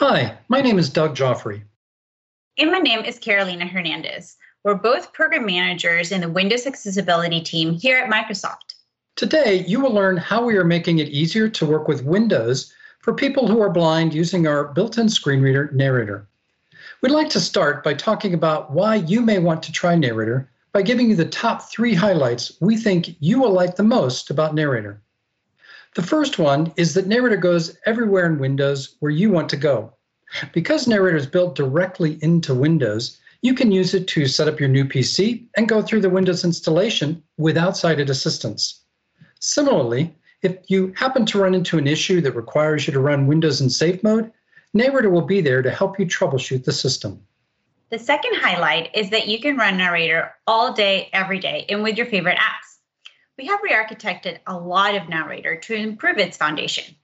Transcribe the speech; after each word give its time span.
Hi, 0.00 0.38
my 0.48 0.62
name 0.62 0.78
is 0.78 0.88
Doug 0.88 1.14
Geoffray. 1.14 1.62
And 2.56 2.72
my 2.72 2.78
name 2.78 3.04
is 3.04 3.18
Carolina 3.18 3.66
Hernandez. 3.66 4.38
We're 4.64 4.76
both 4.76 5.12
program 5.12 5.44
managers 5.44 6.10
in 6.10 6.22
the 6.22 6.30
Windows 6.30 6.66
Accessibility 6.66 7.42
team 7.42 7.74
here 7.74 7.98
at 7.98 8.10
Microsoft. 8.10 8.76
Today, 9.16 9.62
you 9.66 9.78
will 9.78 9.92
learn 9.92 10.16
how 10.16 10.42
we 10.42 10.56
are 10.56 10.64
making 10.64 11.00
it 11.00 11.10
easier 11.10 11.50
to 11.50 11.66
work 11.66 11.86
with 11.86 12.02
Windows 12.02 12.72
for 13.00 13.12
people 13.12 13.46
who 13.46 13.60
are 13.60 13.68
blind 13.68 14.14
using 14.14 14.46
our 14.46 14.72
built 14.72 14.96
in 14.96 15.10
screen 15.10 15.42
reader, 15.42 15.70
Narrator. 15.74 16.26
We'd 17.02 17.12
like 17.12 17.28
to 17.28 17.38
start 17.38 17.84
by 17.84 17.92
talking 17.92 18.32
about 18.32 18.72
why 18.72 18.94
you 18.94 19.20
may 19.20 19.38
want 19.38 19.62
to 19.64 19.72
try 19.72 19.96
Narrator 19.96 20.50
by 20.72 20.80
giving 20.80 21.10
you 21.10 21.16
the 21.16 21.26
top 21.26 21.70
three 21.70 21.92
highlights 21.92 22.56
we 22.62 22.78
think 22.78 23.16
you 23.20 23.38
will 23.38 23.52
like 23.52 23.76
the 23.76 23.82
most 23.82 24.30
about 24.30 24.54
Narrator. 24.54 25.02
The 25.96 26.02
first 26.02 26.38
one 26.38 26.72
is 26.76 26.94
that 26.94 27.08
Narrator 27.08 27.36
goes 27.36 27.76
everywhere 27.84 28.24
in 28.26 28.38
Windows 28.38 28.94
where 29.00 29.10
you 29.10 29.30
want 29.30 29.48
to 29.48 29.56
go. 29.56 29.92
Because 30.52 30.86
Narrator 30.86 31.16
is 31.16 31.26
built 31.26 31.56
directly 31.56 32.18
into 32.22 32.54
Windows, 32.54 33.18
you 33.42 33.54
can 33.54 33.72
use 33.72 33.92
it 33.94 34.06
to 34.08 34.26
set 34.26 34.46
up 34.46 34.60
your 34.60 34.68
new 34.68 34.84
PC 34.84 35.46
and 35.56 35.68
go 35.68 35.82
through 35.82 36.02
the 36.02 36.10
Windows 36.10 36.44
installation 36.44 37.20
without 37.38 37.76
sighted 37.76 38.08
assistance. 38.08 38.82
Similarly, 39.40 40.14
if 40.42 40.58
you 40.68 40.92
happen 40.94 41.26
to 41.26 41.40
run 41.40 41.54
into 41.54 41.76
an 41.78 41.88
issue 41.88 42.20
that 42.20 42.36
requires 42.36 42.86
you 42.86 42.92
to 42.92 43.00
run 43.00 43.26
Windows 43.26 43.60
in 43.60 43.68
safe 43.68 44.02
mode, 44.04 44.30
Narrator 44.72 45.10
will 45.10 45.22
be 45.22 45.40
there 45.40 45.62
to 45.62 45.70
help 45.70 45.98
you 45.98 46.06
troubleshoot 46.06 46.64
the 46.64 46.72
system. 46.72 47.20
The 47.90 47.98
second 47.98 48.36
highlight 48.36 48.94
is 48.94 49.10
that 49.10 49.26
you 49.26 49.40
can 49.40 49.56
run 49.56 49.76
Narrator 49.76 50.32
all 50.46 50.72
day, 50.72 51.08
every 51.12 51.40
day, 51.40 51.66
and 51.68 51.82
with 51.82 51.96
your 51.96 52.06
favorite 52.06 52.38
apps. 52.38 52.69
We 53.40 53.46
have 53.46 53.62
re 53.62 53.72
architected 53.72 54.40
a 54.46 54.54
lot 54.54 54.94
of 54.94 55.08
Narrator 55.08 55.56
to 55.56 55.74
improve 55.74 56.18
its 56.18 56.36
foundation. 56.36 56.94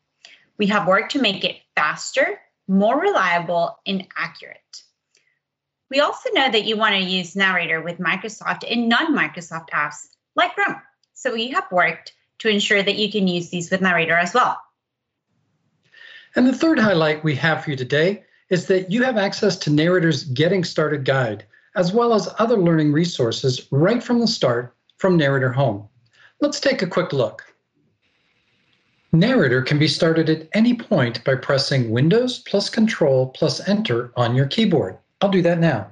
We 0.59 0.67
have 0.67 0.87
worked 0.87 1.13
to 1.13 1.23
make 1.23 1.45
it 1.45 1.63
faster, 1.75 2.39
more 2.69 3.01
reliable, 3.01 3.79
and 3.87 4.07
accurate. 4.19 4.83
We 5.89 6.01
also 6.01 6.29
know 6.35 6.51
that 6.51 6.67
you 6.67 6.77
want 6.77 6.95
to 6.95 7.01
use 7.01 7.37
Narrator 7.37 7.81
with 7.81 8.01
Microsoft 8.01 8.71
and 8.71 8.87
non 8.87 9.17
Microsoft 9.17 9.71
apps 9.71 10.09
like 10.35 10.55
Chrome. 10.55 10.77
So 11.15 11.33
we 11.33 11.49
have 11.53 11.73
worked 11.73 12.13
to 12.41 12.51
ensure 12.51 12.83
that 12.83 12.97
you 12.97 13.11
can 13.11 13.27
use 13.27 13.49
these 13.49 13.71
with 13.71 13.81
Narrator 13.81 14.19
as 14.19 14.35
well. 14.35 14.61
And 16.35 16.47
the 16.47 16.53
third 16.53 16.79
highlight 16.79 17.25
we 17.25 17.35
have 17.37 17.65
for 17.65 17.71
you 17.71 17.77
today 17.77 18.25
is 18.51 18.67
that 18.67 18.93
you 18.93 19.03
have 19.05 19.17
access 19.17 19.57
to 19.57 19.71
Narrator's 19.71 20.25
Getting 20.25 20.65
Started 20.65 21.07
Guide, 21.07 21.47
as 21.77 21.95
well 21.95 22.13
as 22.13 22.29
other 22.39 22.59
learning 22.59 22.93
resources 22.93 23.69
right 23.71 24.03
from 24.03 24.21
the 24.21 24.27
start 24.27 24.77
from 24.99 25.17
Narrator 25.17 25.51
Home. 25.51 25.89
Let's 26.41 26.61
take 26.61 26.83
a 26.83 26.87
quick 26.87 27.15
look. 27.15 27.43
Narrator 29.13 29.63
can 29.63 29.79
be 29.79 29.89
started 29.89 30.29
at 30.29 30.49
any 30.53 30.75
point 30.75 31.25
by 31.25 31.35
pressing 31.37 31.91
Windows 31.91 32.41
plus 32.41 32.69
Control 32.69 33.29
plus 33.29 33.67
Enter 33.67 34.13
on 34.17 34.35
your 34.35 34.47
keyboard. 34.47 34.99
I'll 35.23 35.31
do 35.31 35.41
that 35.43 35.59
now. 35.59 35.91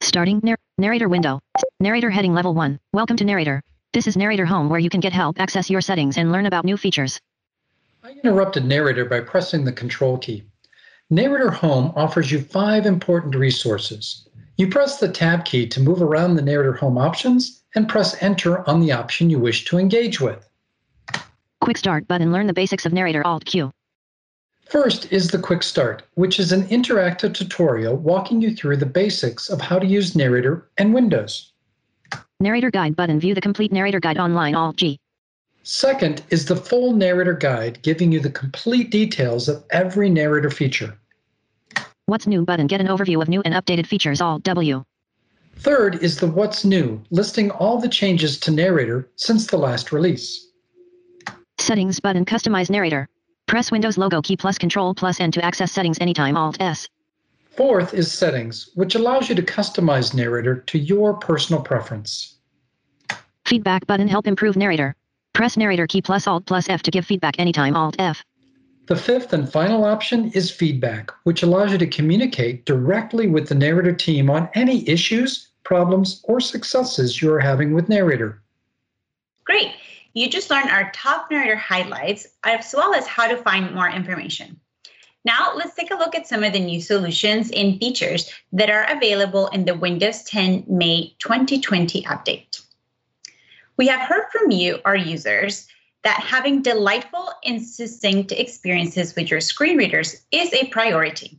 Starting 0.00 0.40
narr 0.42 0.56
narrator 0.78 1.08
window. 1.08 1.38
Narrator 1.78 2.10
heading 2.10 2.34
level 2.34 2.54
1. 2.54 2.80
Welcome 2.92 3.16
to 3.18 3.24
Narrator. 3.24 3.62
This 3.92 4.08
is 4.08 4.16
Narrator 4.16 4.44
Home 4.46 4.68
where 4.68 4.80
you 4.80 4.90
can 4.90 5.00
get 5.00 5.12
help, 5.12 5.38
access 5.38 5.70
your 5.70 5.80
settings, 5.80 6.18
and 6.18 6.32
learn 6.32 6.46
about 6.46 6.64
new 6.64 6.76
features. 6.76 7.20
I 8.02 8.10
interrupted 8.10 8.64
Narrator 8.64 9.04
by 9.04 9.20
pressing 9.20 9.64
the 9.64 9.72
Control 9.72 10.18
key. 10.18 10.42
Narrator 11.08 11.52
Home 11.52 11.92
offers 11.94 12.32
you 12.32 12.40
five 12.40 12.84
important 12.84 13.36
resources. 13.36 14.26
You 14.62 14.68
press 14.68 15.00
the 15.00 15.08
Tab 15.08 15.44
key 15.44 15.66
to 15.66 15.80
move 15.80 16.00
around 16.00 16.36
the 16.36 16.40
Narrator 16.40 16.74
Home 16.74 16.96
options 16.96 17.64
and 17.74 17.88
press 17.88 18.22
Enter 18.22 18.64
on 18.70 18.78
the 18.78 18.92
option 18.92 19.28
you 19.28 19.40
wish 19.40 19.64
to 19.64 19.76
engage 19.76 20.20
with. 20.20 20.48
Quick 21.60 21.76
Start 21.76 22.06
button. 22.06 22.30
Learn 22.30 22.46
the 22.46 22.52
basics 22.52 22.86
of 22.86 22.92
Narrator 22.92 23.26
Alt 23.26 23.44
Q. 23.44 23.72
First 24.70 25.10
is 25.10 25.30
the 25.30 25.40
Quick 25.40 25.64
Start, 25.64 26.04
which 26.14 26.38
is 26.38 26.52
an 26.52 26.62
interactive 26.68 27.34
tutorial 27.34 27.96
walking 27.96 28.40
you 28.40 28.54
through 28.54 28.76
the 28.76 28.86
basics 28.86 29.50
of 29.50 29.60
how 29.60 29.80
to 29.80 29.86
use 29.86 30.14
Narrator 30.14 30.70
and 30.78 30.94
Windows. 30.94 31.52
Narrator 32.38 32.70
Guide 32.70 32.94
button. 32.94 33.18
View 33.18 33.34
the 33.34 33.40
complete 33.40 33.72
Narrator 33.72 33.98
Guide 33.98 34.18
online 34.18 34.54
Alt 34.54 34.76
G. 34.76 35.00
Second 35.64 36.22
is 36.30 36.44
the 36.44 36.54
full 36.54 36.92
Narrator 36.92 37.34
Guide, 37.34 37.82
giving 37.82 38.12
you 38.12 38.20
the 38.20 38.30
complete 38.30 38.92
details 38.92 39.48
of 39.48 39.64
every 39.70 40.08
Narrator 40.08 40.50
feature. 40.50 40.96
What's 42.06 42.26
New 42.26 42.44
button. 42.44 42.66
Get 42.66 42.80
an 42.80 42.88
overview 42.88 43.22
of 43.22 43.28
new 43.28 43.42
and 43.42 43.54
updated 43.54 43.86
features 43.86 44.20
Alt 44.20 44.42
W. 44.42 44.84
Third 45.58 46.02
is 46.02 46.18
the 46.18 46.26
What's 46.26 46.64
New, 46.64 47.00
listing 47.10 47.52
all 47.52 47.78
the 47.78 47.88
changes 47.88 48.40
to 48.40 48.50
Narrator 48.50 49.08
since 49.14 49.46
the 49.46 49.56
last 49.56 49.92
release. 49.92 50.48
Settings 51.58 52.00
button. 52.00 52.24
Customize 52.24 52.70
Narrator. 52.70 53.08
Press 53.46 53.70
Windows 53.70 53.98
logo 53.98 54.20
key 54.20 54.36
plus 54.36 54.58
Control 54.58 54.94
plus 54.94 55.20
N 55.20 55.30
to 55.30 55.44
access 55.44 55.70
settings 55.70 55.98
anytime 56.00 56.36
Alt 56.36 56.60
S. 56.60 56.88
Fourth 57.44 57.94
is 57.94 58.10
Settings, 58.10 58.70
which 58.74 58.96
allows 58.96 59.28
you 59.28 59.36
to 59.36 59.42
customize 59.42 60.12
Narrator 60.12 60.56
to 60.56 60.78
your 60.78 61.14
personal 61.14 61.62
preference. 61.62 62.38
Feedback 63.46 63.86
button. 63.86 64.08
Help 64.08 64.26
improve 64.26 64.56
Narrator. 64.56 64.96
Press 65.34 65.56
Narrator 65.56 65.86
key 65.86 66.02
plus 66.02 66.26
Alt 66.26 66.46
plus 66.46 66.68
F 66.68 66.82
to 66.82 66.90
give 66.90 67.06
feedback 67.06 67.36
anytime 67.38 67.76
Alt 67.76 67.94
F. 68.00 68.24
The 68.86 68.96
fifth 68.96 69.32
and 69.32 69.50
final 69.50 69.84
option 69.84 70.32
is 70.32 70.50
Feedback, 70.50 71.12
which 71.22 71.44
allows 71.44 71.70
you 71.70 71.78
to 71.78 71.86
communicate 71.86 72.64
directly 72.64 73.28
with 73.28 73.48
the 73.48 73.54
Narrator 73.54 73.92
team 73.92 74.28
on 74.28 74.48
any 74.54 74.88
issues, 74.88 75.50
problems, 75.62 76.20
or 76.24 76.40
successes 76.40 77.22
you 77.22 77.32
are 77.32 77.38
having 77.38 77.74
with 77.74 77.88
Narrator. 77.88 78.42
Great. 79.44 79.72
You 80.14 80.28
just 80.28 80.50
learned 80.50 80.70
our 80.70 80.90
top 80.92 81.30
narrator 81.30 81.56
highlights 81.56 82.26
as 82.44 82.74
well 82.76 82.92
as 82.92 83.06
how 83.06 83.28
to 83.28 83.36
find 83.36 83.72
more 83.72 83.88
information. 83.88 84.58
Now 85.24 85.54
let's 85.54 85.74
take 85.74 85.92
a 85.92 85.96
look 85.96 86.16
at 86.16 86.26
some 86.26 86.42
of 86.42 86.52
the 86.52 86.58
new 86.58 86.80
solutions 86.80 87.52
and 87.52 87.78
features 87.78 88.32
that 88.52 88.68
are 88.68 88.90
available 88.90 89.46
in 89.48 89.64
the 89.64 89.76
Windows 89.76 90.24
10 90.24 90.64
May 90.66 91.14
2020 91.20 92.02
update. 92.02 92.60
We 93.76 93.86
have 93.86 94.00
heard 94.00 94.24
from 94.32 94.50
you, 94.50 94.80
our 94.84 94.96
users, 94.96 95.68
that 96.04 96.20
having 96.20 96.62
delightful 96.62 97.28
and 97.44 97.62
succinct 97.62 98.32
experiences 98.32 99.14
with 99.14 99.30
your 99.30 99.40
screen 99.40 99.76
readers 99.76 100.22
is 100.32 100.52
a 100.52 100.68
priority. 100.68 101.38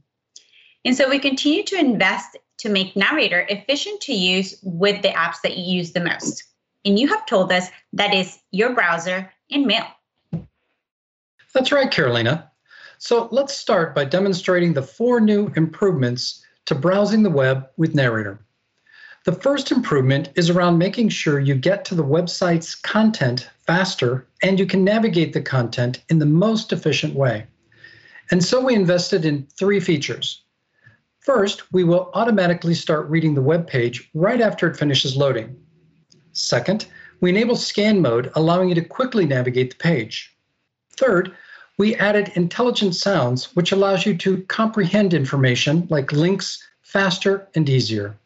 And 0.86 0.96
so 0.96 1.10
we 1.10 1.20
continue 1.20 1.64
to 1.64 1.80
invest 1.80 2.38
to 2.60 2.70
make 2.70 2.96
Narrator 2.96 3.46
efficient 3.50 4.02
to 4.02 4.14
use 4.14 4.60
with 4.64 5.02
the 5.02 5.10
apps 5.10 5.42
that 5.44 5.58
you 5.58 5.78
use 5.78 5.92
the 5.92 6.04
most 6.04 6.44
and 6.86 7.00
you 7.00 7.08
have 7.08 7.26
told 7.26 7.52
us 7.52 7.70
that 7.94 8.14
is 8.14 8.40
your 8.52 8.74
browser 8.74 9.32
and 9.52 9.66
mail. 9.66 9.86
That's 11.54 11.72
right, 11.72 11.90
Carolina. 11.90 12.52
So 12.98 13.28
let's 13.32 13.56
start 13.56 13.94
by 13.94 14.06
demonstrating 14.06 14.74
the 14.74 14.82
four 14.82 15.20
new 15.20 15.52
improvements 15.56 16.44
to 16.66 16.76
browsing 16.76 17.24
the 17.24 17.30
web 17.30 17.68
with 17.78 17.96
Narrator. 17.96 18.46
The 19.26 19.32
first 19.32 19.72
improvement 19.72 20.30
is 20.36 20.50
around 20.50 20.78
making 20.78 21.08
sure 21.08 21.40
you 21.40 21.56
get 21.56 21.86
to 21.86 21.96
the 21.96 22.04
website's 22.04 22.76
content 22.76 23.50
faster 23.66 24.28
and 24.42 24.60
you 24.60 24.66
can 24.66 24.84
navigate 24.84 25.32
the 25.32 25.42
content 25.42 26.04
in 26.10 26.20
the 26.20 26.26
most 26.26 26.74
efficient 26.74 27.16
way. 27.16 27.48
And 28.32 28.44
so 28.44 28.60
we 28.60 28.76
invested 28.76 29.24
in 29.24 29.48
three 29.58 29.80
features. 29.80 30.42
First, 31.22 31.72
we 31.72 31.86
will 31.86 32.12
automatically 32.14 32.74
start 32.74 33.10
reading 33.10 33.34
the 33.34 33.42
web 33.42 33.66
page 33.66 34.10
right 34.14 34.42
after 34.42 34.68
it 34.68 34.76
finishes 34.76 35.16
loading. 35.16 35.56
Second, 36.34 36.88
we 37.22 37.30
enable 37.30 37.56
scan 37.56 38.02
mode, 38.02 38.30
allowing 38.36 38.68
you 38.68 38.76
to 38.76 38.84
quickly 38.84 39.26
navigate 39.26 39.70
the 39.70 39.78
page. 39.78 40.36
Third, 40.98 41.34
we 41.78 41.96
added 41.96 42.34
intelligent 42.36 42.96
sounds, 42.96 43.56
which 43.56 43.72
allows 43.72 44.06
you 44.06 44.18
to 44.18 44.44
comprehend 44.44 45.14
information 45.14 45.88
like 45.90 46.12
links 46.12 46.62
faster 46.82 47.48
and 47.56 47.70
easier. 47.70 48.18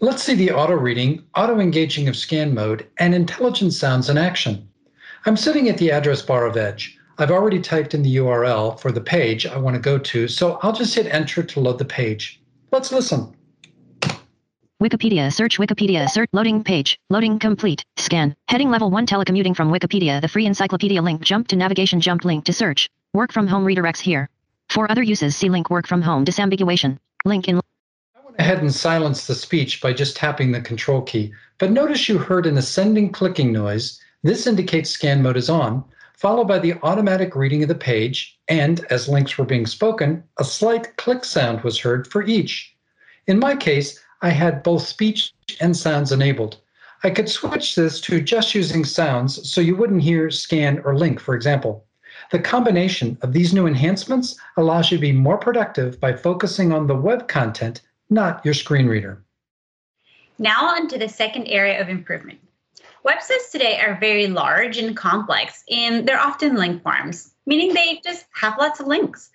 Let's 0.00 0.22
see 0.22 0.34
the 0.34 0.50
auto 0.50 0.74
reading, 0.74 1.22
auto 1.36 1.60
engaging 1.60 2.08
of 2.08 2.16
scan 2.16 2.52
mode, 2.52 2.86
and 2.98 3.14
intelligent 3.14 3.72
sounds 3.72 4.10
in 4.10 4.18
action. 4.18 4.68
I'm 5.24 5.36
sitting 5.36 5.68
at 5.68 5.78
the 5.78 5.92
address 5.92 6.20
bar 6.20 6.46
of 6.46 6.56
Edge. 6.56 6.98
I've 7.16 7.30
already 7.30 7.60
typed 7.60 7.94
in 7.94 8.02
the 8.02 8.16
URL 8.16 8.78
for 8.78 8.90
the 8.90 9.00
page 9.00 9.46
I 9.46 9.56
want 9.56 9.74
to 9.74 9.80
go 9.80 9.98
to, 9.98 10.26
so 10.26 10.58
I'll 10.62 10.72
just 10.72 10.94
hit 10.94 11.06
enter 11.06 11.44
to 11.44 11.60
load 11.60 11.78
the 11.78 11.84
page. 11.84 12.42
Let's 12.72 12.90
listen. 12.90 13.34
Wikipedia 14.82 15.32
search 15.32 15.58
Wikipedia 15.58 16.10
search 16.10 16.28
loading 16.32 16.64
page 16.64 16.98
loading 17.08 17.38
complete 17.38 17.84
scan 17.96 18.34
heading 18.48 18.70
level 18.70 18.90
1 18.90 19.06
telecommuting 19.06 19.56
from 19.56 19.72
Wikipedia 19.72 20.20
the 20.20 20.28
free 20.28 20.44
encyclopedia 20.44 21.00
link 21.00 21.22
jump 21.22 21.46
to 21.48 21.56
navigation 21.56 22.00
jump 22.00 22.24
link 22.24 22.44
to 22.44 22.52
search 22.52 22.90
work 23.14 23.32
from 23.32 23.46
home 23.46 23.64
redirects 23.64 24.00
here 24.00 24.28
for 24.68 24.90
other 24.90 25.02
uses 25.02 25.36
see 25.36 25.48
link 25.48 25.70
work 25.70 25.86
from 25.86 26.02
home 26.02 26.24
disambiguation 26.24 26.98
link 27.24 27.48
in 27.48 27.60
ahead 28.38 28.60
and 28.60 28.74
silence 28.74 29.26
the 29.26 29.34
speech 29.34 29.80
by 29.80 29.92
just 29.92 30.16
tapping 30.16 30.52
the 30.52 30.60
control 30.60 31.02
key 31.02 31.32
but 31.58 31.70
notice 31.70 32.08
you 32.08 32.18
heard 32.18 32.46
an 32.46 32.58
ascending 32.58 33.10
clicking 33.10 33.52
noise 33.52 34.00
this 34.22 34.46
indicates 34.46 34.90
scan 34.90 35.22
mode 35.22 35.36
is 35.36 35.50
on 35.50 35.84
followed 36.14 36.48
by 36.48 36.58
the 36.58 36.74
automatic 36.82 37.36
reading 37.36 37.62
of 37.62 37.68
the 37.68 37.74
page 37.74 38.38
and 38.48 38.84
as 38.90 39.08
links 39.08 39.36
were 39.38 39.44
being 39.44 39.66
spoken 39.66 40.22
a 40.38 40.44
slight 40.44 40.96
click 40.96 41.24
sound 41.24 41.60
was 41.62 41.78
heard 41.78 42.06
for 42.06 42.22
each 42.22 42.74
in 43.26 43.38
my 43.38 43.54
case 43.54 44.00
I 44.24 44.30
had 44.30 44.62
both 44.62 44.88
speech 44.88 45.34
and 45.60 45.76
sounds 45.76 46.10
enabled. 46.10 46.56
I 47.02 47.10
could 47.10 47.28
switch 47.28 47.74
this 47.74 48.00
to 48.00 48.22
just 48.22 48.54
using 48.54 48.82
sounds 48.82 49.50
so 49.50 49.60
you 49.60 49.76
wouldn't 49.76 50.02
hear 50.02 50.30
scan 50.30 50.80
or 50.82 50.96
link, 50.96 51.20
for 51.20 51.34
example. 51.34 51.84
The 52.30 52.38
combination 52.38 53.18
of 53.20 53.34
these 53.34 53.52
new 53.52 53.66
enhancements 53.66 54.36
allows 54.56 54.90
you 54.90 54.96
to 54.96 55.02
be 55.02 55.12
more 55.12 55.36
productive 55.36 56.00
by 56.00 56.14
focusing 56.14 56.72
on 56.72 56.86
the 56.86 56.94
web 56.94 57.28
content, 57.28 57.82
not 58.10 58.44
your 58.44 58.54
screen 58.54 58.86
reader. 58.86 59.24
Now 60.38 60.66
on 60.66 60.88
to 60.88 60.98
the 60.98 61.08
second 61.08 61.46
area 61.46 61.80
of 61.80 61.88
improvement. 61.88 62.40
Websites 63.06 63.50
today 63.52 63.80
are 63.80 64.00
very 64.00 64.26
large 64.26 64.78
and 64.78 64.96
complex, 64.96 65.62
and 65.70 66.08
they're 66.08 66.18
often 66.20 66.56
link 66.56 66.82
farms, 66.82 67.34
meaning 67.46 67.74
they 67.74 68.00
just 68.04 68.26
have 68.32 68.58
lots 68.58 68.80
of 68.80 68.86
links. 68.86 69.30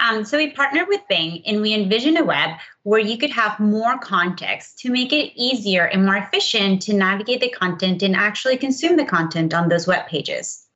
Um, 0.00 0.24
so 0.24 0.38
we 0.38 0.52
partnered 0.52 0.86
with 0.86 1.00
Bing 1.08 1.42
and 1.44 1.60
we 1.60 1.74
envision 1.74 2.16
a 2.16 2.24
web 2.24 2.56
where 2.84 3.00
you 3.00 3.18
could 3.18 3.30
have 3.30 3.58
more 3.58 3.98
context 3.98 4.78
to 4.80 4.90
make 4.90 5.12
it 5.12 5.32
easier 5.34 5.86
and 5.86 6.06
more 6.06 6.16
efficient 6.16 6.82
to 6.82 6.94
navigate 6.94 7.40
the 7.40 7.50
content 7.50 8.02
and 8.02 8.14
actually 8.14 8.56
consume 8.56 8.96
the 8.96 9.04
content 9.04 9.52
on 9.52 9.68
those 9.68 9.88
web 9.88 10.06
pages. 10.06 10.66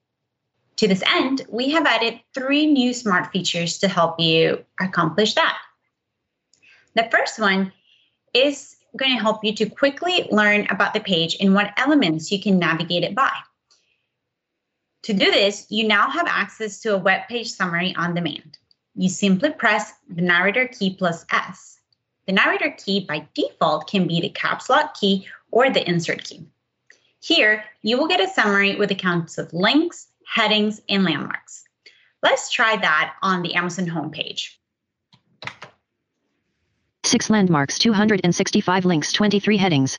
To 0.76 0.88
this 0.88 1.02
end, 1.06 1.46
we 1.48 1.70
have 1.70 1.86
added 1.86 2.20
three 2.34 2.66
new 2.66 2.92
smart 2.92 3.30
features 3.30 3.78
to 3.78 3.88
help 3.88 4.18
you 4.18 4.64
accomplish 4.80 5.34
that. 5.34 5.58
The 6.94 7.08
first 7.10 7.38
one 7.38 7.72
is 8.34 8.76
going 8.96 9.16
to 9.16 9.22
help 9.22 9.44
you 9.44 9.54
to 9.54 9.68
quickly 9.68 10.28
learn 10.30 10.66
about 10.68 10.92
the 10.92 11.00
page 11.00 11.36
and 11.40 11.54
what 11.54 11.72
elements 11.76 12.30
you 12.30 12.40
can 12.40 12.58
navigate 12.58 13.04
it 13.04 13.14
by. 13.14 13.32
To 15.04 15.12
do 15.12 15.30
this, 15.30 15.66
you 15.68 15.88
now 15.88 16.08
have 16.10 16.26
access 16.28 16.80
to 16.80 16.94
a 16.94 16.98
web 16.98 17.26
page 17.28 17.50
summary 17.50 17.94
on 17.96 18.14
demand. 18.14 18.58
You 18.94 19.08
simply 19.08 19.50
press 19.50 19.94
the 20.08 20.22
narrator 20.22 20.68
key 20.68 20.94
plus 20.94 21.24
S. 21.32 21.80
The 22.26 22.32
narrator 22.32 22.74
key 22.78 23.00
by 23.00 23.26
default 23.34 23.88
can 23.88 24.06
be 24.06 24.20
the 24.20 24.28
caps 24.28 24.68
lock 24.68 24.94
key 24.94 25.26
or 25.50 25.70
the 25.70 25.88
insert 25.88 26.24
key. 26.24 26.46
Here, 27.20 27.64
you 27.82 27.98
will 27.98 28.06
get 28.06 28.20
a 28.20 28.28
summary 28.28 28.76
with 28.76 28.90
accounts 28.90 29.38
of 29.38 29.52
links, 29.52 30.08
headings, 30.26 30.80
and 30.88 31.04
landmarks. 31.04 31.64
Let's 32.22 32.50
try 32.50 32.76
that 32.76 33.14
on 33.22 33.42
the 33.42 33.54
Amazon 33.54 33.86
homepage. 33.86 34.56
6 37.04 37.30
landmarks, 37.30 37.78
265 37.78 38.84
links, 38.84 39.12
23 39.12 39.56
headings. 39.56 39.98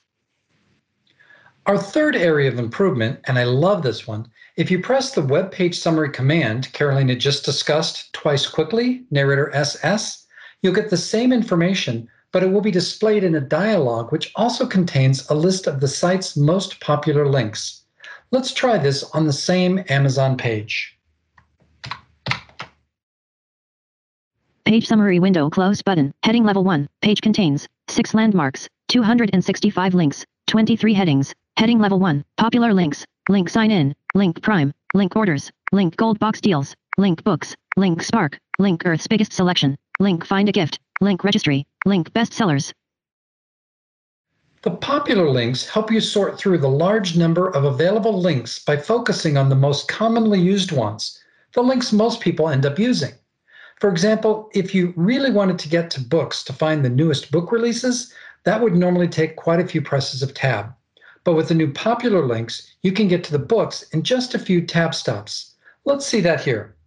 Our 1.66 1.78
third 1.78 2.16
area 2.16 2.50
of 2.50 2.60
improvement, 2.60 3.20
and 3.26 3.40
I 3.40 3.46
love 3.46 3.84
this 3.84 4.06
one, 4.06 4.28
if 4.58 4.70
you 4.70 4.80
press 4.80 5.12
the 5.12 5.22
web 5.22 5.52
page 5.52 5.80
summary 5.80 6.12
command 6.12 6.72
Carolina 6.74 7.16
just 7.16 7.46
discussed 7.46 8.12
twice 8.14 8.46
quickly, 8.46 9.04
narrator 9.12 9.50
SS, 9.56 10.26
you'll 10.62 10.74
get 10.74 10.90
the 10.90 10.98
same 10.98 11.32
information, 11.32 12.10
but 12.34 12.44
it 12.44 12.52
will 12.52 12.62
be 12.62 12.72
displayed 12.72 13.24
in 13.24 13.36
a 13.36 13.42
dialog 13.42 14.12
which 14.12 14.32
also 14.36 14.66
contains 14.66 15.30
a 15.30 15.36
list 15.36 15.66
of 15.66 15.80
the 15.80 15.88
site's 15.88 16.36
most 16.36 16.80
popular 16.82 17.28
links. 17.28 17.84
Let's 18.32 18.54
try 18.54 18.78
this 18.78 19.04
on 19.14 19.26
the 19.26 19.34
same 19.34 19.84
Amazon 19.90 20.36
page. 20.36 20.98
Page 24.66 24.88
summary 24.88 25.20
window 25.20 25.50
close 25.50 25.82
button. 25.82 26.14
Heading 26.24 26.46
level 26.46 26.64
1. 26.64 26.88
Page 27.02 27.20
contains 27.20 27.68
6 27.90 28.14
landmarks, 28.14 28.70
265 28.88 29.94
links, 29.94 30.26
23 30.48 30.94
headings. 30.94 31.34
Heading 31.58 31.80
level 31.80 32.00
1. 32.00 32.24
Popular 32.38 32.74
links. 32.74 33.06
Link 33.28 33.50
sign 33.50 33.72
in. 33.72 33.94
Link 34.16 34.42
prime. 34.42 34.74
Link 34.94 35.18
orders. 35.18 35.52
Link 35.74 35.98
gold 35.98 36.18
box 36.18 36.40
deals. 36.40 36.76
Link 36.98 37.24
books. 37.26 37.56
Link 37.76 38.02
spark. 38.02 38.40
Link 38.58 38.84
Earth's 38.86 39.06
biggest 39.08 39.34
selection. 39.34 39.76
Link 40.00 40.26
find 40.26 40.48
a 40.48 40.54
gift. 40.54 40.80
Link 41.02 41.26
registry. 41.26 41.66
Link 41.86 42.12
bestsellers. 42.14 42.72
The 44.62 44.72
popular 44.72 45.30
links 45.30 45.68
help 45.68 45.92
you 45.92 46.00
sort 46.00 46.38
through 46.38 46.60
the 46.60 46.70
large 46.70 47.18
number 47.18 47.50
of 47.50 47.66
available 47.66 48.18
links 48.18 48.60
by 48.60 48.78
focusing 48.78 49.36
on 49.36 49.50
the 49.50 49.56
most 49.56 49.90
commonly 49.90 50.40
used 50.40 50.72
ones, 50.72 51.20
the 51.52 51.62
links 51.62 51.92
most 51.92 52.22
people 52.22 52.48
end 52.48 52.66
up 52.66 52.80
using. 52.80 53.12
For 53.84 53.90
example, 53.90 54.50
if 54.54 54.74
you 54.74 54.94
really 54.96 55.30
wanted 55.30 55.60
to 55.60 55.68
get 55.68 55.92
to 55.92 56.00
books 56.00 56.42
to 56.46 56.54
find 56.54 56.86
the 56.86 56.90
newest 56.90 57.32
book 57.32 57.52
releases, 57.52 58.14
that 58.46 58.62
would 58.62 58.78
normally 58.78 59.10
take 59.10 59.36
quite 59.36 59.60
a 59.60 59.68
few 59.68 59.82
presses 59.82 60.24
of 60.24 60.34
tab. 60.34 60.74
But 61.26 61.34
with 61.34 61.50
the 61.50 61.54
new 61.54 61.70
popular 61.70 62.26
links, 62.26 62.76
you 62.82 62.94
can 62.94 63.10
get 63.10 63.26
to 63.26 63.34
the 63.34 63.40
books 63.40 63.82
in 63.92 64.02
just 64.04 64.36
a 64.36 64.40
few 64.40 64.66
tab 64.66 64.96
stops. 64.96 65.56
Let's 65.84 66.06
see 66.06 66.22
that 66.22 66.40
here. 66.40 66.78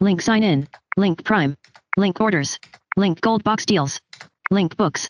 Link 0.00 0.22
sign 0.22 0.42
in, 0.42 0.66
link 0.96 1.22
prime, 1.22 1.54
link 1.98 2.18
orders, 2.18 2.58
link 2.96 3.20
gold 3.20 3.44
box 3.44 3.66
deals, 3.66 4.00
link 4.50 4.78
books, 4.78 5.06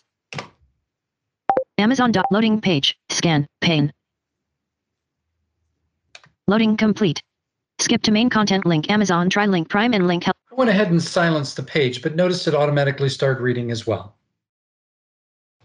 Amazon. 1.77 2.11
Loading 2.31 2.59
page. 2.59 2.97
Scan. 3.07 3.47
Pane. 3.61 3.93
Loading 6.49 6.75
complete. 6.75 7.23
Skip 7.79 8.01
to 8.01 8.11
main 8.11 8.29
content 8.29 8.65
link 8.65 8.91
Amazon 8.91 9.29
try 9.29 9.45
link 9.45 9.69
prime 9.69 9.93
and 9.93 10.05
link 10.05 10.25
help. 10.25 10.35
I 10.51 10.55
went 10.55 10.69
ahead 10.69 10.91
and 10.91 11.01
silenced 11.01 11.55
the 11.55 11.63
page, 11.63 12.01
but 12.01 12.15
noticed 12.15 12.45
it 12.45 12.55
automatically 12.55 13.07
started 13.07 13.41
reading 13.41 13.71
as 13.71 13.87
well. 13.87 14.15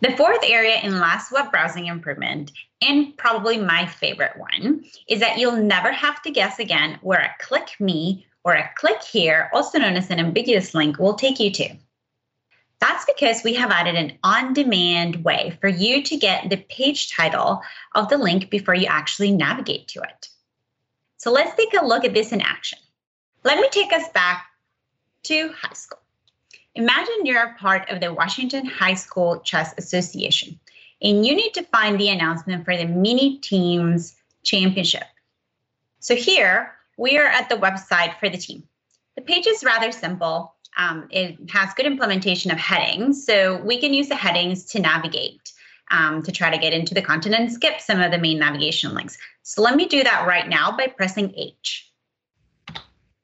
The 0.01 0.17
fourth 0.17 0.45
area 0.45 0.79
in 0.81 1.01
last 1.01 1.33
web 1.33 1.51
browsing 1.51 1.87
improvement, 1.87 2.53
and 2.83 3.17
probably 3.17 3.59
my 3.59 3.87
favorite 3.87 4.37
one, 4.37 4.85
is 5.09 5.19
that 5.21 5.39
you'll 5.39 5.57
never 5.57 5.91
have 5.91 6.23
to 6.23 6.31
guess 6.31 6.61
again 6.61 7.01
where 7.03 7.19
a 7.19 7.35
click 7.41 7.75
me 7.81 8.27
or 8.45 8.53
a 8.53 8.71
click 8.77 9.03
here, 9.03 9.51
also 9.53 9.79
known 9.79 9.97
as 9.97 10.11
an 10.11 10.21
ambiguous 10.21 10.73
link, 10.73 11.01
will 11.01 11.15
take 11.15 11.41
you 11.41 11.51
to. 11.51 11.75
That's 12.81 13.07
because 13.07 13.43
we 13.43 13.55
have 13.55 13.73
added 13.73 13.97
an 13.97 14.19
on 14.23 14.53
demand 14.53 15.25
way 15.25 15.59
for 15.61 15.69
you 15.69 16.03
to 16.05 16.17
get 16.17 16.49
the 16.49 16.59
page 16.59 17.11
title 17.11 17.61
of 17.97 18.09
the 18.09 18.19
link 18.19 18.51
before 18.51 18.75
you 18.75 18.87
actually 18.87 19.33
navigate 19.33 19.89
to 19.89 20.03
it. 20.03 20.29
So 21.17 21.33
let's 21.33 21.57
take 21.57 21.75
a 21.75 21.85
look 21.85 22.05
at 22.05 22.15
this 22.15 22.31
in 22.31 22.41
action. 22.41 22.79
Let 23.43 23.59
me 23.59 23.69
take 23.73 23.93
us 23.93 24.09
back 24.11 24.47
to 25.27 25.49
high 25.53 25.75
school. 25.75 26.01
Imagine 26.75 27.25
you're 27.25 27.43
a 27.43 27.55
part 27.55 27.89
of 27.91 28.01
the 28.01 28.13
Washington 28.13 28.67
High 28.67 28.95
School 28.95 29.41
Chess 29.41 29.73
Association 29.79 30.59
and 31.03 31.25
you 31.25 31.35
need 31.35 31.55
to 31.55 31.63
find 31.65 31.99
the 31.99 32.09
announcement 32.09 32.65
for 32.65 32.77
the 32.77 32.87
mini 32.87 33.39
teams 33.39 34.17
championship. 34.43 35.05
So 36.01 36.15
here 36.15 36.73
we 36.97 37.19
are 37.19 37.27
at 37.27 37.49
the 37.49 37.57
website 37.57 38.19
for 38.19 38.29
the 38.29 38.39
team. 38.39 38.63
The 39.17 39.23
page 39.23 39.47
is 39.47 39.65
rather 39.65 39.93
simple 39.93 40.57
um, 40.77 41.09
it 41.11 41.39
has 41.51 41.73
good 41.75 41.87
implementation 41.87 42.51
of 42.51 42.59
headings. 42.59 43.25
So 43.25 43.63
we 43.63 43.81
can 43.81 43.95
use 43.95 44.09
the 44.09 44.17
headings 44.17 44.65
to 44.67 44.81
navigate, 44.81 45.53
um, 45.91 46.23
to 46.23 46.33
try 46.33 46.51
to 46.51 46.59
get 46.59 46.73
into 46.73 46.95
the 46.95 47.03
content 47.03 47.35
and 47.35 47.51
skip 47.51 47.81
some 47.81 48.01
of 48.01 48.11
the 48.11 48.19
main 48.19 48.39
navigation 48.39 48.95
links. 48.95 49.17
So 49.43 49.63
let 49.63 49.77
me 49.77 49.87
do 49.87 50.05
that 50.05 50.27
right 50.27 50.49
now 50.49 50.77
by 50.77 50.89
pressing 50.89 51.33
H. 51.37 51.91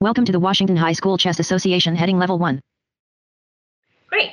Welcome 0.02 0.24
to 0.24 0.32
the 0.32 0.40
Washington 0.40 0.76
High 0.76 0.94
School 0.94 1.16
Chess 1.16 1.38
Association 1.38 1.94
heading 1.94 2.18
level 2.18 2.36
one. 2.36 2.60
Great. 4.08 4.32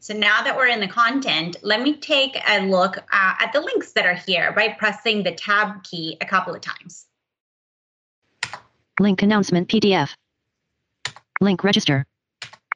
So 0.00 0.12
now 0.12 0.42
that 0.42 0.54
we're 0.54 0.66
in 0.66 0.80
the 0.80 0.86
content, 0.86 1.56
let 1.62 1.80
me 1.80 1.94
take 1.94 2.36
a 2.46 2.66
look 2.66 2.98
uh, 2.98 3.34
at 3.40 3.50
the 3.54 3.62
links 3.62 3.92
that 3.92 4.04
are 4.04 4.12
here 4.12 4.52
by 4.52 4.68
pressing 4.68 5.22
the 5.22 5.32
tab 5.32 5.82
key 5.82 6.18
a 6.20 6.26
couple 6.26 6.54
of 6.54 6.60
times. 6.60 7.06
Link 9.00 9.22
announcement 9.22 9.70
PDF. 9.70 10.14
Link 11.40 11.64
register. 11.64 12.04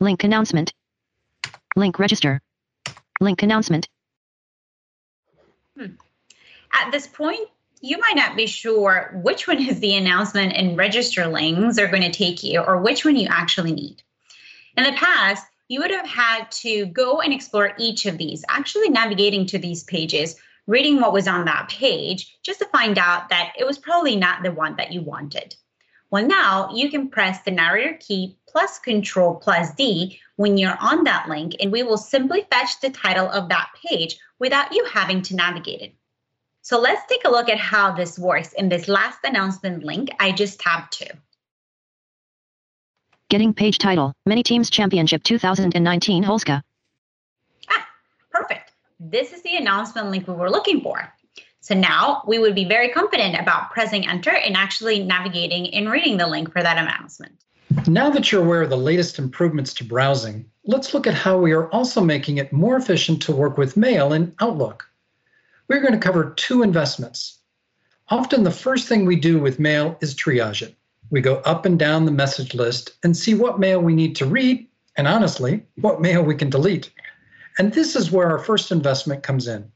Link 0.00 0.24
announcement. 0.24 0.72
Link 1.76 1.98
register. 1.98 2.40
Link 3.20 3.42
announcement. 3.42 3.90
Hmm. 5.76 5.96
At 6.72 6.92
this 6.92 7.06
point, 7.06 7.50
you 7.84 7.98
might 7.98 8.14
not 8.14 8.36
be 8.36 8.46
sure 8.46 9.10
which 9.24 9.48
one 9.48 9.58
is 9.58 9.80
the 9.80 9.96
announcement 9.96 10.52
and 10.52 10.78
register 10.78 11.26
links 11.26 11.80
are 11.80 11.88
going 11.88 12.02
to 12.02 12.12
take 12.12 12.44
you 12.44 12.60
or 12.60 12.80
which 12.80 13.04
one 13.04 13.16
you 13.16 13.26
actually 13.28 13.72
need. 13.72 14.00
In 14.76 14.84
the 14.84 14.92
past, 14.92 15.44
you 15.66 15.80
would 15.80 15.90
have 15.90 16.06
had 16.06 16.48
to 16.52 16.86
go 16.86 17.20
and 17.20 17.32
explore 17.32 17.74
each 17.78 18.06
of 18.06 18.18
these, 18.18 18.44
actually 18.48 18.88
navigating 18.88 19.46
to 19.46 19.58
these 19.58 19.82
pages, 19.82 20.36
reading 20.68 21.00
what 21.00 21.12
was 21.12 21.26
on 21.26 21.44
that 21.46 21.68
page, 21.68 22.38
just 22.44 22.60
to 22.60 22.66
find 22.66 22.98
out 22.98 23.28
that 23.30 23.52
it 23.58 23.66
was 23.66 23.78
probably 23.78 24.14
not 24.14 24.44
the 24.44 24.52
one 24.52 24.76
that 24.76 24.92
you 24.92 25.02
wanted. 25.02 25.56
Well, 26.12 26.24
now 26.24 26.72
you 26.72 26.88
can 26.88 27.08
press 27.08 27.42
the 27.42 27.50
narrator 27.50 27.98
key 27.98 28.36
plus 28.46 28.78
control 28.78 29.34
plus 29.34 29.74
D 29.74 30.20
when 30.36 30.56
you're 30.56 30.78
on 30.78 31.02
that 31.04 31.28
link, 31.28 31.56
and 31.58 31.72
we 31.72 31.82
will 31.82 31.98
simply 31.98 32.46
fetch 32.48 32.80
the 32.80 32.90
title 32.90 33.28
of 33.28 33.48
that 33.48 33.70
page 33.84 34.18
without 34.38 34.72
you 34.72 34.84
having 34.84 35.22
to 35.22 35.34
navigate 35.34 35.80
it. 35.80 35.94
So 36.62 36.78
let's 36.78 37.04
take 37.06 37.24
a 37.24 37.30
look 37.30 37.48
at 37.48 37.58
how 37.58 37.90
this 37.90 38.16
works 38.16 38.52
in 38.52 38.68
this 38.68 38.86
last 38.86 39.18
announcement 39.24 39.82
link 39.82 40.10
I 40.20 40.30
just 40.30 40.60
tabbed 40.60 40.92
to. 40.98 41.12
Getting 43.28 43.52
page 43.52 43.78
title, 43.78 44.12
Many 44.26 44.44
Teams 44.44 44.70
Championship 44.70 45.24
2019 45.24 46.22
Holska. 46.22 46.62
Ah, 47.68 47.88
perfect. 48.30 48.72
This 49.00 49.32
is 49.32 49.42
the 49.42 49.56
announcement 49.56 50.10
link 50.10 50.28
we 50.28 50.34
were 50.34 50.50
looking 50.50 50.80
for. 50.82 51.12
So 51.58 51.74
now 51.74 52.22
we 52.28 52.38
would 52.38 52.54
be 52.54 52.64
very 52.64 52.90
confident 52.90 53.40
about 53.40 53.72
pressing 53.72 54.06
enter 54.06 54.30
and 54.30 54.56
actually 54.56 55.02
navigating 55.02 55.74
and 55.74 55.90
reading 55.90 56.16
the 56.16 56.28
link 56.28 56.52
for 56.52 56.62
that 56.62 56.78
announcement. 56.78 57.42
Now 57.88 58.10
that 58.10 58.30
you're 58.30 58.44
aware 58.44 58.62
of 58.62 58.70
the 58.70 58.76
latest 58.76 59.18
improvements 59.18 59.74
to 59.74 59.84
browsing, 59.84 60.44
let's 60.64 60.94
look 60.94 61.08
at 61.08 61.14
how 61.14 61.38
we 61.38 61.52
are 61.52 61.68
also 61.70 62.00
making 62.00 62.38
it 62.38 62.52
more 62.52 62.76
efficient 62.76 63.22
to 63.22 63.32
work 63.32 63.58
with 63.58 63.76
mail 63.76 64.12
in 64.12 64.32
Outlook. 64.40 64.91
We're 65.72 65.80
going 65.80 65.94
to 65.94 65.98
cover 65.98 66.34
two 66.36 66.62
investments. 66.62 67.38
Often 68.10 68.42
the 68.42 68.50
first 68.50 68.88
thing 68.88 69.06
we 69.06 69.16
do 69.16 69.40
with 69.40 69.58
mail 69.58 69.96
is 70.02 70.14
triage 70.14 70.60
it. 70.60 70.76
we 71.08 71.22
go 71.22 71.36
up 71.46 71.64
and 71.64 71.78
down 71.78 72.04
the 72.04 72.12
message 72.12 72.52
list 72.52 72.92
and 73.02 73.16
see 73.16 73.32
what 73.32 73.58
mail 73.58 73.80
we 73.80 73.94
need 73.94 74.14
to 74.16 74.26
read, 74.26 74.68
and 74.98 75.08
honestly, 75.08 75.64
what 75.76 76.02
mail 76.02 76.22
we 76.22 76.34
can 76.34 76.50
delete. 76.50 76.90
And 77.56 77.72
this 77.72 77.96
is 77.96 78.10
where 78.10 78.28
our 78.28 78.38
first 78.38 78.70
investment 78.70 79.22
comes 79.22 79.48
in. 79.48 79.72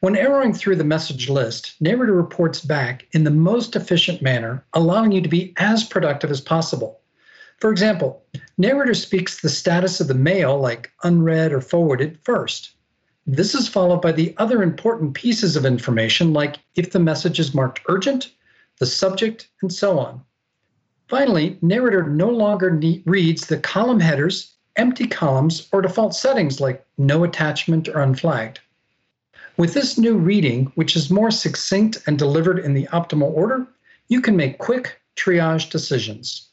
When 0.00 0.14
arrowing 0.14 0.52
through 0.52 0.76
the 0.76 0.84
message 0.84 1.30
list, 1.30 1.74
Narrator 1.80 2.12
reports 2.12 2.60
back 2.60 3.06
in 3.12 3.24
the 3.24 3.30
most 3.30 3.76
efficient 3.76 4.20
manner, 4.20 4.62
allowing 4.74 5.10
you 5.10 5.22
to 5.22 5.28
be 5.30 5.54
as 5.56 5.84
productive 5.84 6.30
as 6.30 6.42
possible. 6.42 7.00
For 7.60 7.70
example, 7.70 8.22
Narrator 8.58 8.92
speaks 8.92 9.40
the 9.40 9.48
status 9.48 10.02
of 10.02 10.08
the 10.08 10.12
mail 10.12 10.58
like 10.58 10.92
unread 11.02 11.50
or 11.50 11.62
forwarded 11.62 12.18
first. 12.20 12.73
This 13.26 13.54
is 13.54 13.68
followed 13.68 14.02
by 14.02 14.12
the 14.12 14.34
other 14.36 14.62
important 14.62 15.14
pieces 15.14 15.56
of 15.56 15.64
information 15.64 16.32
like 16.32 16.56
if 16.74 16.92
the 16.92 16.98
message 16.98 17.40
is 17.40 17.54
marked 17.54 17.80
urgent, 17.88 18.30
the 18.78 18.86
subject, 18.86 19.48
and 19.62 19.72
so 19.72 19.98
on. 19.98 20.22
Finally, 21.08 21.58
Narrator 21.62 22.02
no 22.02 22.28
longer 22.28 22.78
reads 23.06 23.46
the 23.46 23.58
column 23.58 24.00
headers, 24.00 24.54
empty 24.76 25.06
columns, 25.06 25.68
or 25.72 25.80
default 25.80 26.14
settings 26.14 26.60
like 26.60 26.84
no 26.98 27.24
attachment 27.24 27.88
or 27.88 28.00
unflagged. 28.00 28.60
With 29.56 29.72
this 29.72 29.96
new 29.96 30.16
reading, 30.16 30.72
which 30.74 30.96
is 30.96 31.10
more 31.10 31.30
succinct 31.30 32.02
and 32.06 32.18
delivered 32.18 32.58
in 32.58 32.74
the 32.74 32.88
optimal 32.92 33.32
order, 33.32 33.66
you 34.08 34.20
can 34.20 34.36
make 34.36 34.58
quick 34.58 35.00
triage 35.16 35.70
decisions. 35.70 36.48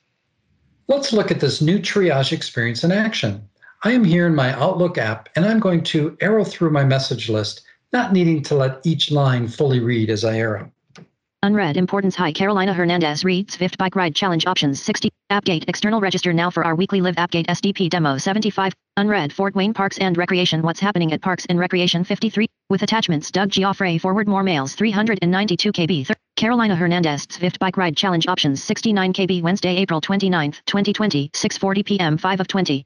Let's 0.88 1.12
look 1.12 1.32
at 1.32 1.40
this 1.40 1.62
new 1.62 1.80
triage 1.80 2.32
experience 2.32 2.84
in 2.84 2.92
action. 2.92 3.50
I 3.84 3.94
am 3.94 4.04
here 4.04 4.28
in 4.28 4.36
my 4.36 4.54
Outlook 4.54 5.00
app 5.00 5.28
and 5.36 5.44
I'm 5.44 5.60
going 5.60 5.84
to 5.86 6.16
arrow 6.22 6.44
through 6.44 6.70
my 6.70 6.84
message 6.84 7.30
list, 7.30 7.64
not 7.92 8.14
needing 8.14 8.44
to 8.44 8.54
let 8.54 8.86
each 8.86 9.10
line 9.10 9.48
fully 9.48 9.80
read 9.80 10.12
as 10.12 10.24
I 10.24 10.38
arrow. 10.38 10.72
Unread 11.42 11.78
importance 11.78 12.16
high 12.16 12.32
Carolina 12.32 12.76
Hernandez 12.76 13.26
reads 13.26 13.58
Zwift 13.58 13.78
bike 13.78 13.96
ride 13.96 14.14
challenge 14.14 14.46
options 14.46 14.80
60 14.80 15.10
Appgate 15.32 15.68
external 15.68 16.00
register 16.00 16.32
now 16.32 16.52
for 16.52 16.64
our 16.64 16.76
weekly 16.76 17.02
live 17.02 17.16
Appgate 17.16 17.48
SDP 17.48 17.90
demo 17.90 18.20
75 18.20 18.72
Unread 18.98 19.34
Fort 19.34 19.56
Wayne 19.56 19.74
Parks 19.74 19.98
and 19.98 20.16
Recreation 20.16 20.62
What's 20.62 20.80
happening 20.80 21.12
at 21.14 21.22
Parks 21.24 21.48
and 21.48 21.58
Recreation 21.58 22.04
53 22.04 22.46
with 22.70 22.84
attachments 22.84 23.32
Doug 23.32 23.50
Geoffray 23.50 24.00
forward 24.00 24.28
more 24.28 24.44
mails 24.44 24.76
392 24.76 25.72
KB 25.72 26.16
Carolina 26.36 26.76
Hernandez 26.76 27.26
Zwift 27.26 27.58
Bike 27.58 27.78
Ride 27.78 27.98
Challenge 27.98 28.28
Options 28.28 28.64
69 28.64 29.14
KB 29.14 29.42
Wednesday, 29.42 29.78
April 29.78 30.02
29, 30.02 30.52
2020, 30.68 31.30
6:40 31.30 31.86
p.m. 31.86 32.18
5 32.20 32.40
of 32.40 32.48
20. 32.48 32.86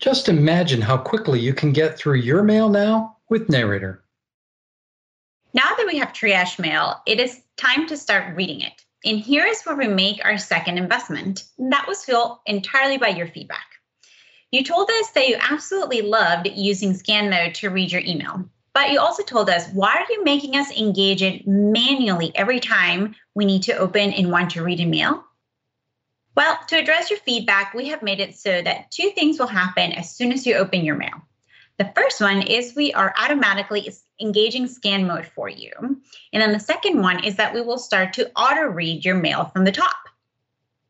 Just 0.00 0.30
imagine 0.30 0.80
how 0.80 0.96
quickly 0.96 1.38
you 1.40 1.52
can 1.52 1.74
get 1.74 1.98
through 1.98 2.14
your 2.14 2.42
mail 2.42 2.70
now 2.70 3.18
with 3.28 3.50
Narrator. 3.50 4.02
Now 5.52 5.74
that 5.76 5.86
we 5.86 5.98
have 5.98 6.14
triage 6.14 6.58
mail, 6.58 7.02
it 7.06 7.20
is 7.20 7.42
time 7.58 7.86
to 7.86 7.98
start 7.98 8.34
reading 8.34 8.62
it. 8.62 8.82
And 9.04 9.18
here 9.18 9.44
is 9.44 9.62
where 9.62 9.76
we 9.76 9.88
make 9.88 10.24
our 10.24 10.38
second 10.38 10.78
investment. 10.78 11.44
That 11.58 11.86
was 11.86 12.02
fueled 12.02 12.38
entirely 12.46 12.96
by 12.96 13.08
your 13.08 13.26
feedback. 13.26 13.66
You 14.50 14.64
told 14.64 14.88
us 14.88 15.10
that 15.10 15.28
you 15.28 15.36
absolutely 15.38 16.00
loved 16.00 16.48
using 16.54 16.94
scan 16.94 17.28
mode 17.28 17.54
to 17.56 17.68
read 17.68 17.92
your 17.92 18.02
email. 18.02 18.48
But 18.72 18.92
you 18.92 19.00
also 19.00 19.22
told 19.22 19.50
us, 19.50 19.68
why 19.74 19.96
are 19.96 20.06
you 20.08 20.24
making 20.24 20.56
us 20.56 20.70
engage 20.70 21.22
it 21.22 21.46
manually 21.46 22.32
every 22.34 22.58
time 22.58 23.14
we 23.34 23.44
need 23.44 23.64
to 23.64 23.76
open 23.76 24.12
and 24.12 24.30
want 24.30 24.50
to 24.52 24.62
read 24.62 24.80
a 24.80 24.86
mail? 24.86 25.24
Well, 26.40 26.58
to 26.68 26.78
address 26.78 27.10
your 27.10 27.18
feedback, 27.18 27.74
we 27.74 27.88
have 27.88 28.02
made 28.02 28.18
it 28.18 28.34
so 28.34 28.62
that 28.62 28.90
two 28.90 29.10
things 29.10 29.38
will 29.38 29.46
happen 29.46 29.92
as 29.92 30.16
soon 30.16 30.32
as 30.32 30.46
you 30.46 30.54
open 30.54 30.82
your 30.82 30.96
mail. 30.96 31.20
The 31.76 31.92
first 31.94 32.18
one 32.18 32.40
is 32.40 32.74
we 32.74 32.94
are 32.94 33.12
automatically 33.22 33.92
engaging 34.22 34.66
scan 34.66 35.06
mode 35.06 35.26
for 35.26 35.50
you. 35.50 35.70
And 36.32 36.40
then 36.40 36.52
the 36.52 36.58
second 36.58 37.02
one 37.02 37.22
is 37.22 37.36
that 37.36 37.52
we 37.52 37.60
will 37.60 37.76
start 37.76 38.14
to 38.14 38.30
auto 38.36 38.62
read 38.62 39.04
your 39.04 39.16
mail 39.16 39.50
from 39.52 39.66
the 39.66 39.70
top. 39.70 39.98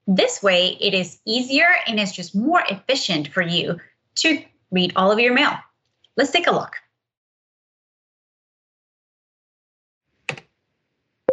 This 0.07 0.41
way, 0.41 0.79
it 0.81 0.95
is 0.95 1.19
easier 1.27 1.67
and 1.89 1.99
it's 1.99 2.13
just 2.13 2.33
more 2.33 2.63
efficient 2.71 3.27
for 3.27 3.43
you 3.43 3.77
to 4.19 4.45
read 4.71 4.93
all 4.95 5.11
of 5.11 5.19
your 5.19 5.35
mail. 5.35 5.55
Let's 6.17 6.31
take 6.31 6.47
a 6.47 6.53
look. 6.53 6.77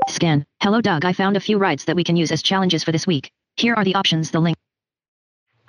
Scan. 0.09 0.43
Hello, 0.63 0.81
Doug. 0.81 1.05
I 1.05 1.13
found 1.13 1.37
a 1.37 1.39
few 1.39 1.59
rides 1.59 1.85
that 1.85 1.95
we 1.95 2.03
can 2.03 2.15
use 2.15 2.31
as 2.31 2.41
challenges 2.41 2.83
for 2.83 2.91
this 2.91 3.05
week. 3.05 3.31
Here 3.57 3.73
are 3.73 3.83
the 3.83 3.95
options. 3.95 4.29
The 4.29 4.39
link. 4.39 4.55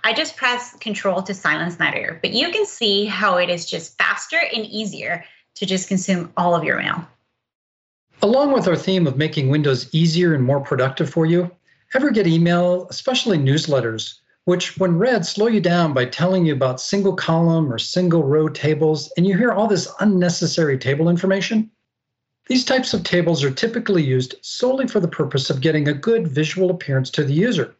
I 0.04 0.12
just 0.12 0.36
press 0.36 0.76
control 0.76 1.22
to 1.22 1.32
silence 1.32 1.78
Narrator, 1.78 2.18
but 2.22 2.32
you 2.32 2.50
can 2.50 2.66
see 2.66 3.06
how 3.06 3.38
it 3.38 3.48
is 3.48 3.68
just 3.68 3.96
faster 3.96 4.38
and 4.54 4.64
easier 4.66 5.24
to 5.54 5.66
just 5.66 5.88
consume 5.88 6.32
all 6.36 6.54
of 6.54 6.64
your 6.64 6.76
mail. 6.76 7.06
Along 8.22 8.52
with 8.52 8.68
our 8.68 8.76
theme 8.76 9.06
of 9.06 9.16
making 9.16 9.48
Windows 9.48 9.88
easier 9.92 10.34
and 10.34 10.44
more 10.44 10.60
productive 10.60 11.08
for 11.08 11.24
you, 11.24 11.50
ever 11.94 12.10
get 12.10 12.26
email, 12.26 12.86
especially 12.90 13.38
newsletters, 13.38 14.18
which 14.44 14.76
when 14.76 14.98
read 14.98 15.24
slow 15.24 15.46
you 15.46 15.60
down 15.60 15.94
by 15.94 16.04
telling 16.04 16.44
you 16.44 16.52
about 16.52 16.80
single 16.80 17.14
column 17.16 17.72
or 17.72 17.78
single 17.78 18.22
row 18.22 18.48
tables, 18.48 19.10
and 19.16 19.26
you 19.26 19.36
hear 19.36 19.52
all 19.52 19.66
this 19.66 19.92
unnecessary 20.00 20.78
table 20.78 21.08
information? 21.08 21.70
These 22.48 22.64
types 22.64 22.94
of 22.94 23.04
tables 23.04 23.44
are 23.44 23.50
typically 23.50 24.02
used 24.02 24.36
solely 24.42 24.86
for 24.86 25.00
the 25.00 25.08
purpose 25.08 25.50
of 25.50 25.60
getting 25.60 25.88
a 25.88 25.92
good 25.92 26.28
visual 26.28 26.70
appearance 26.70 27.10
to 27.10 27.24
the 27.24 27.34
user. 27.34 27.74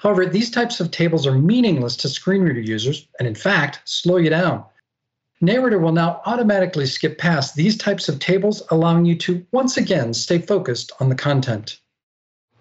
However, 0.00 0.24
these 0.24 0.50
types 0.50 0.80
of 0.80 0.90
tables 0.90 1.26
are 1.26 1.34
meaningless 1.34 1.94
to 1.96 2.08
screen 2.08 2.40
reader 2.40 2.60
users 2.60 3.06
and, 3.18 3.28
in 3.28 3.34
fact, 3.34 3.80
slow 3.84 4.16
you 4.16 4.30
down. 4.30 4.64
Narrator 5.42 5.78
will 5.78 5.92
now 5.92 6.22
automatically 6.24 6.86
skip 6.86 7.18
past 7.18 7.54
these 7.54 7.76
types 7.76 8.08
of 8.08 8.18
tables, 8.18 8.62
allowing 8.70 9.04
you 9.04 9.14
to 9.16 9.44
once 9.52 9.76
again 9.76 10.14
stay 10.14 10.38
focused 10.38 10.90
on 11.00 11.10
the 11.10 11.14
content. 11.14 11.80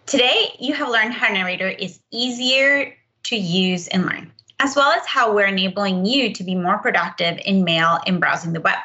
Today, 0.05 0.53
you 0.60 0.74
have 0.74 0.89
learned 0.89 1.13
how 1.13 1.31
Narrator 1.31 1.69
is 1.69 2.01
easier 2.12 2.93
to 3.24 3.38
use 3.38 3.88
and 3.88 4.05
learn, 4.05 4.34
as 4.60 4.75
well 4.75 4.91
as 4.91 5.05
how 5.05 5.34
we're 5.34 5.48
enabling 5.48 6.05
you 6.05 6.34
to 6.34 6.43
be 6.43 6.55
more 6.55 6.79
productive 6.79 7.39
in 7.46 7.63
mail 7.63 8.00
and 8.05 8.19
browsing 8.19 8.51
the 8.51 8.60
web 8.60 8.79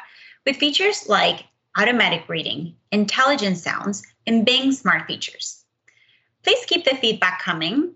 with 0.45 0.55
features 0.55 1.09
like 1.09 1.43
automatic 1.77 2.29
reading, 2.29 2.73
intelligent 2.93 3.57
sounds, 3.57 4.01
and 4.27 4.45
Bing 4.45 4.71
smart 4.71 5.07
features. 5.07 5.65
Please 6.43 6.63
keep 6.67 6.85
the 6.85 6.95
feedback 6.97 7.41
coming. 7.41 7.91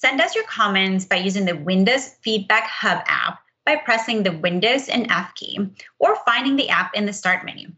Send 0.00 0.18
us 0.22 0.34
your 0.34 0.44
comments 0.44 1.04
by 1.04 1.16
using 1.16 1.44
the 1.44 1.56
Windows 1.56 2.16
Feedback 2.22 2.64
Hub 2.64 3.02
app 3.06 3.40
by 3.66 3.76
pressing 3.76 4.22
the 4.22 4.32
Windows 4.32 4.88
and 4.88 5.10
F 5.10 5.34
key 5.34 5.58
or 5.98 6.16
finding 6.24 6.56
the 6.56 6.70
app 6.70 6.94
in 6.94 7.04
the 7.04 7.12
Start 7.12 7.44
menu. 7.44 7.70